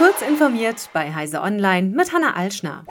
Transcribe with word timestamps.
Kurz 0.00 0.22
informiert 0.22 0.88
bei 0.94 1.12
Heise 1.12 1.42
Online 1.42 1.90
mit 1.90 2.14
Hanna 2.14 2.32
Alschner. 2.32 2.86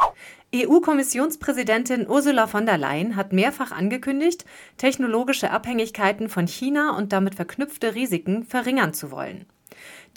EU-Kommissionspräsidentin 0.54 2.08
Ursula 2.08 2.46
von 2.46 2.68
der 2.68 2.78
Leyen 2.78 3.16
hat 3.16 3.34
mehrfach 3.34 3.72
angekündigt, 3.72 4.46
technologische 4.78 5.50
Abhängigkeiten 5.50 6.30
von 6.30 6.46
China 6.46 6.96
und 6.96 7.12
damit 7.12 7.34
verknüpfte 7.34 7.96
Risiken 7.96 8.44
verringern 8.44 8.94
zu 8.94 9.10
wollen. 9.10 9.48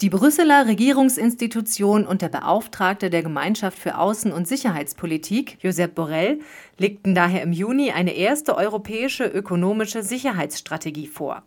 Die 0.01 0.11
Brüsseler 0.11 0.67
Regierungsinstitution 0.67 2.05
und 2.05 2.21
der 2.21 2.29
Beauftragte 2.29 3.09
der 3.09 3.23
Gemeinschaft 3.23 3.79
für 3.79 3.97
Außen- 3.97 4.31
und 4.31 4.47
Sicherheitspolitik, 4.47 5.57
Josep 5.63 5.95
Borrell, 5.95 6.41
legten 6.77 7.15
daher 7.15 7.41
im 7.41 7.53
Juni 7.53 7.89
eine 7.89 8.13
erste 8.13 8.55
europäische 8.55 9.25
ökonomische 9.25 10.03
Sicherheitsstrategie 10.03 11.07
vor. 11.07 11.41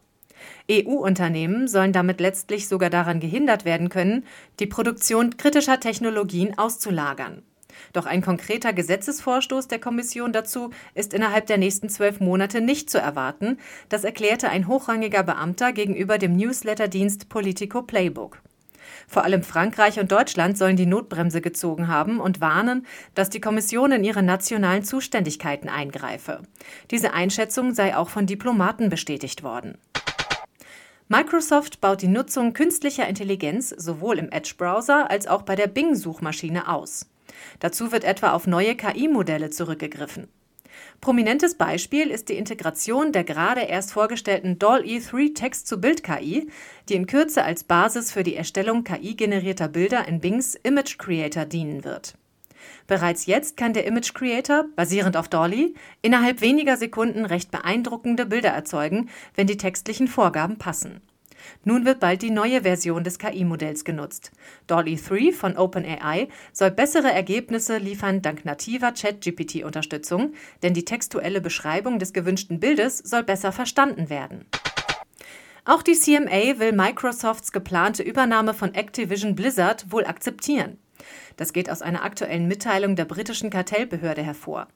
EU-Unternehmen 0.70 1.68
sollen 1.68 1.92
damit 1.92 2.20
letztlich 2.20 2.68
sogar 2.68 2.90
daran 2.90 3.20
gehindert 3.20 3.64
werden 3.64 3.88
können, 3.88 4.24
die 4.60 4.66
Produktion 4.66 5.36
kritischer 5.36 5.80
Technologien 5.80 6.58
auszulagern. 6.58 7.42
Doch 7.92 8.06
ein 8.06 8.22
konkreter 8.22 8.72
Gesetzesvorstoß 8.72 9.68
der 9.68 9.78
Kommission 9.78 10.32
dazu 10.32 10.70
ist 10.94 11.14
innerhalb 11.14 11.46
der 11.46 11.58
nächsten 11.58 11.88
zwölf 11.88 12.20
Monate 12.20 12.60
nicht 12.60 12.90
zu 12.90 12.98
erwarten. 12.98 13.58
Das 13.88 14.04
erklärte 14.04 14.48
ein 14.48 14.68
hochrangiger 14.68 15.22
Beamter 15.22 15.72
gegenüber 15.72 16.18
dem 16.18 16.36
Newsletterdienst 16.36 17.28
Politico 17.28 17.82
Playbook. 17.82 18.40
Vor 19.08 19.24
allem 19.24 19.42
Frankreich 19.42 20.00
und 20.00 20.10
Deutschland 20.10 20.58
sollen 20.58 20.76
die 20.76 20.86
Notbremse 20.86 21.40
gezogen 21.40 21.88
haben 21.88 22.20
und 22.20 22.40
warnen, 22.40 22.86
dass 23.14 23.30
die 23.30 23.40
Kommission 23.40 23.92
in 23.92 24.04
ihre 24.04 24.22
nationalen 24.22 24.84
Zuständigkeiten 24.84 25.68
eingreife. 25.68 26.42
Diese 26.90 27.12
Einschätzung 27.12 27.74
sei 27.74 27.96
auch 27.96 28.08
von 28.08 28.26
Diplomaten 28.26 28.88
bestätigt 28.88 29.42
worden. 29.42 29.78
Microsoft 31.08 31.80
baut 31.80 32.02
die 32.02 32.08
Nutzung 32.08 32.52
künstlicher 32.52 33.06
Intelligenz 33.06 33.68
sowohl 33.68 34.18
im 34.18 34.28
Edge-Browser 34.32 35.08
als 35.08 35.28
auch 35.28 35.42
bei 35.42 35.54
der 35.54 35.68
Bing-Suchmaschine 35.68 36.68
aus. 36.68 37.06
Dazu 37.60 37.92
wird 37.92 38.02
etwa 38.02 38.32
auf 38.32 38.48
neue 38.48 38.74
KI-Modelle 38.74 39.50
zurückgegriffen. 39.50 40.26
Prominentes 41.00 41.54
Beispiel 41.54 42.10
ist 42.10 42.28
die 42.28 42.36
Integration 42.36 43.12
der 43.12 43.22
gerade 43.22 43.60
erst 43.60 43.92
vorgestellten 43.92 44.58
DALL-E3 44.58 45.32
Text-zu-Bild-KI, 45.32 46.50
die 46.88 46.94
in 46.94 47.06
Kürze 47.06 47.44
als 47.44 47.62
Basis 47.62 48.10
für 48.10 48.24
die 48.24 48.34
Erstellung 48.34 48.82
KI-generierter 48.82 49.68
Bilder 49.68 50.08
in 50.08 50.18
Bings 50.18 50.56
Image 50.56 50.98
Creator 50.98 51.44
dienen 51.44 51.84
wird. 51.84 52.14
Bereits 52.86 53.26
jetzt 53.26 53.56
kann 53.56 53.72
der 53.72 53.86
Image 53.86 54.14
Creator, 54.14 54.66
basierend 54.76 55.16
auf 55.16 55.28
Dolly, 55.28 55.74
innerhalb 56.02 56.40
weniger 56.40 56.76
Sekunden 56.76 57.24
recht 57.24 57.50
beeindruckende 57.50 58.26
Bilder 58.26 58.50
erzeugen, 58.50 59.08
wenn 59.34 59.46
die 59.46 59.56
textlichen 59.56 60.08
Vorgaben 60.08 60.58
passen. 60.58 61.00
Nun 61.64 61.84
wird 61.84 62.00
bald 62.00 62.22
die 62.22 62.30
neue 62.30 62.62
Version 62.62 63.04
des 63.04 63.18
KI-Modells 63.18 63.84
genutzt. 63.84 64.32
Dolly 64.66 64.96
3 64.96 65.32
von 65.32 65.56
OpenAI 65.56 66.28
soll 66.52 66.70
bessere 66.70 67.12
Ergebnisse 67.12 67.78
liefern 67.78 68.22
dank 68.22 68.44
nativer 68.44 68.94
Chat-GPT-Unterstützung, 68.94 70.34
denn 70.62 70.74
die 70.74 70.84
textuelle 70.84 71.40
Beschreibung 71.40 71.98
des 71.98 72.12
gewünschten 72.12 72.60
Bildes 72.60 72.98
soll 72.98 73.22
besser 73.22 73.52
verstanden 73.52 74.10
werden. 74.10 74.46
Auch 75.64 75.82
die 75.82 75.94
CMA 75.94 76.60
will 76.60 76.72
Microsofts 76.72 77.50
geplante 77.50 78.02
Übernahme 78.02 78.54
von 78.54 78.74
Activision 78.74 79.34
Blizzard 79.34 79.90
wohl 79.90 80.06
akzeptieren. 80.06 80.78
Das 81.36 81.52
geht 81.52 81.70
aus 81.70 81.82
einer 81.82 82.04
aktuellen 82.04 82.48
Mitteilung 82.48 82.96
der 82.96 83.04
britischen 83.04 83.50
Kartellbehörde 83.50 84.22
hervor. 84.22 84.68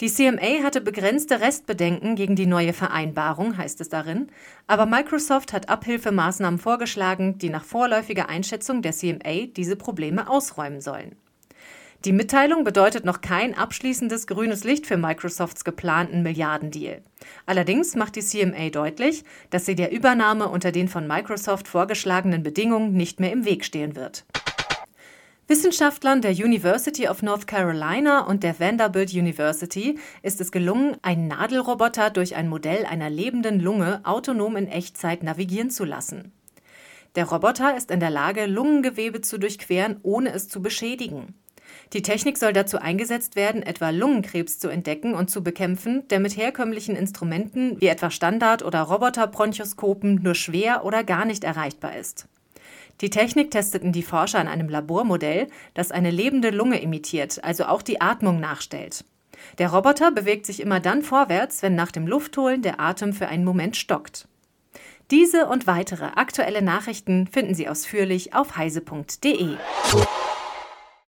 Die 0.00 0.10
CMA 0.10 0.62
hatte 0.62 0.80
begrenzte 0.80 1.40
Restbedenken 1.40 2.16
gegen 2.16 2.36
die 2.36 2.46
neue 2.46 2.72
Vereinbarung, 2.72 3.56
heißt 3.56 3.80
es 3.80 3.88
darin, 3.88 4.28
aber 4.66 4.86
Microsoft 4.86 5.52
hat 5.52 5.68
Abhilfemaßnahmen 5.68 6.58
vorgeschlagen, 6.58 7.38
die 7.38 7.50
nach 7.50 7.64
vorläufiger 7.64 8.28
Einschätzung 8.28 8.82
der 8.82 8.92
CMA 8.92 9.46
diese 9.56 9.76
Probleme 9.76 10.28
ausräumen 10.28 10.80
sollen. 10.80 11.16
Die 12.04 12.12
Mitteilung 12.12 12.64
bedeutet 12.64 13.06
noch 13.06 13.22
kein 13.22 13.56
abschließendes 13.56 14.26
grünes 14.26 14.62
Licht 14.64 14.86
für 14.86 14.98
Microsofts 14.98 15.64
geplanten 15.64 16.22
Milliardendeal. 16.22 17.00
Allerdings 17.46 17.94
macht 17.94 18.16
die 18.16 18.20
CMA 18.20 18.68
deutlich, 18.68 19.24
dass 19.48 19.64
sie 19.64 19.74
der 19.74 19.90
Übernahme 19.90 20.48
unter 20.48 20.70
den 20.70 20.88
von 20.88 21.06
Microsoft 21.06 21.66
vorgeschlagenen 21.66 22.42
Bedingungen 22.42 22.92
nicht 22.92 23.20
mehr 23.20 23.32
im 23.32 23.46
Weg 23.46 23.64
stehen 23.64 23.96
wird. 23.96 24.26
Wissenschaftlern 25.46 26.22
der 26.22 26.30
University 26.30 27.06
of 27.06 27.22
North 27.22 27.46
Carolina 27.46 28.20
und 28.20 28.42
der 28.42 28.58
Vanderbilt 28.58 29.12
University 29.12 29.98
ist 30.22 30.40
es 30.40 30.50
gelungen, 30.50 30.96
einen 31.02 31.28
Nadelroboter 31.28 32.08
durch 32.08 32.34
ein 32.34 32.48
Modell 32.48 32.86
einer 32.86 33.10
lebenden 33.10 33.60
Lunge 33.60 34.00
autonom 34.04 34.56
in 34.56 34.68
Echtzeit 34.68 35.22
navigieren 35.22 35.68
zu 35.68 35.84
lassen. 35.84 36.32
Der 37.14 37.26
Roboter 37.26 37.76
ist 37.76 37.90
in 37.90 38.00
der 38.00 38.08
Lage, 38.08 38.46
Lungengewebe 38.46 39.20
zu 39.20 39.36
durchqueren, 39.36 39.98
ohne 40.02 40.32
es 40.32 40.48
zu 40.48 40.62
beschädigen. 40.62 41.34
Die 41.92 42.00
Technik 42.00 42.38
soll 42.38 42.54
dazu 42.54 42.78
eingesetzt 42.78 43.36
werden, 43.36 43.62
etwa 43.62 43.90
Lungenkrebs 43.90 44.58
zu 44.58 44.70
entdecken 44.70 45.12
und 45.12 45.30
zu 45.30 45.44
bekämpfen, 45.44 46.08
der 46.08 46.20
mit 46.20 46.38
herkömmlichen 46.38 46.96
Instrumenten 46.96 47.78
wie 47.82 47.88
etwa 47.88 48.10
Standard- 48.10 48.64
oder 48.64 48.80
Roboterbronchoskopen 48.80 50.22
nur 50.22 50.34
schwer 50.34 50.86
oder 50.86 51.04
gar 51.04 51.26
nicht 51.26 51.44
erreichbar 51.44 51.96
ist. 51.98 52.28
Die 53.00 53.10
Technik 53.10 53.50
testeten 53.50 53.92
die 53.92 54.02
Forscher 54.02 54.38
an 54.38 54.48
einem 54.48 54.68
Labormodell, 54.68 55.48
das 55.74 55.90
eine 55.90 56.10
lebende 56.10 56.50
Lunge 56.50 56.80
imitiert, 56.80 57.42
also 57.42 57.64
auch 57.64 57.82
die 57.82 58.00
Atmung 58.00 58.40
nachstellt. 58.40 59.04
Der 59.58 59.72
Roboter 59.72 60.10
bewegt 60.10 60.46
sich 60.46 60.60
immer 60.60 60.80
dann 60.80 61.02
vorwärts, 61.02 61.62
wenn 61.62 61.74
nach 61.74 61.90
dem 61.90 62.06
Luftholen 62.06 62.62
der 62.62 62.80
Atem 62.80 63.12
für 63.12 63.28
einen 63.28 63.44
Moment 63.44 63.76
stockt. 63.76 64.28
Diese 65.10 65.46
und 65.46 65.66
weitere 65.66 66.06
aktuelle 66.16 66.62
Nachrichten 66.62 67.26
finden 67.26 67.54
Sie 67.54 67.68
ausführlich 67.68 68.34
auf 68.34 68.56
heise.de. 68.56 69.56